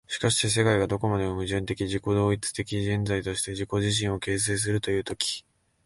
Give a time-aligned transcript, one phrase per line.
[0.07, 5.45] しかして世界がどこまでも矛盾的自己同一的現在として自己自身を形成するという時、